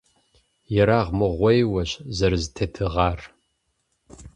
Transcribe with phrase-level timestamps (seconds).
[0.79, 3.19] Ерагъмыгъуейуэщ зэрызэтетӀыгъар.